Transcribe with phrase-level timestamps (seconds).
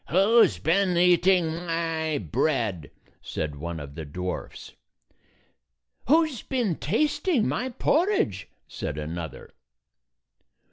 [0.09, 2.89] "Who 's been eating my bread?"
[3.21, 4.71] said one of the dwarfs.
[6.07, 9.51] "Who 's been tasting my por ridge?" said another.